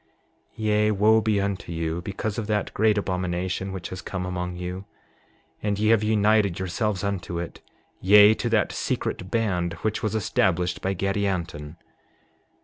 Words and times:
7:25 0.53 0.53
Yea, 0.55 0.89
wo 0.93 1.21
be 1.21 1.39
unto 1.39 1.71
you 1.71 2.01
because 2.01 2.39
of 2.39 2.47
that 2.47 2.73
great 2.73 2.97
abomination 2.97 3.71
which 3.71 3.89
has 3.89 4.01
come 4.01 4.25
among 4.25 4.55
you; 4.55 4.85
and 5.61 5.77
ye 5.77 5.89
have 5.89 6.01
united 6.01 6.57
yourselves 6.57 7.03
unto 7.03 7.37
it, 7.37 7.61
yea, 8.01 8.33
to 8.33 8.49
that 8.49 8.71
secret 8.71 9.29
band 9.29 9.73
which 9.83 10.01
was 10.01 10.15
established 10.15 10.81
by 10.81 10.95
Gadianton! 10.95 11.75